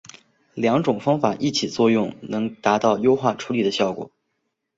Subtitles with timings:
[0.55, 4.09] 两种方法一起作用能达到优化处理的效果。